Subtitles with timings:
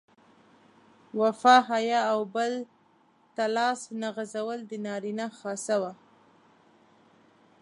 [1.19, 2.53] وفا، حیا او بل
[3.35, 5.93] ته لاس نه غځول د نارینه خاصه وه.